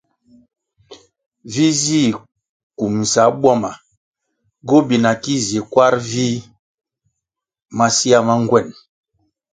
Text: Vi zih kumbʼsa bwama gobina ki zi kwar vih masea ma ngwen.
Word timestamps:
Vi 1.51 1.67
zih 1.81 2.13
kumbʼsa 2.77 3.23
bwama 3.41 3.71
gobina 4.67 5.11
ki 5.23 5.35
zi 5.45 5.59
kwar 5.71 5.93
vih 6.09 6.37
masea 7.77 8.19
ma 8.27 8.35
ngwen. 8.43 8.67